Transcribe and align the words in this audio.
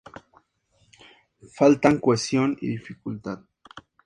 Faltan 1.55 1.99
cohesión 1.99 2.57
y 2.59 2.75
ductilidad. 2.77 3.43